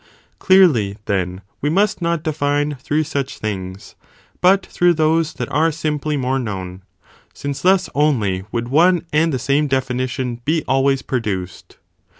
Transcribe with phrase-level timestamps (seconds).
[0.39, 3.93] Clearly, then, we must not define through such things,
[4.41, 6.81] but through those that are simply more known,
[7.35, 11.77] since thus only would one and the same definition be always produced.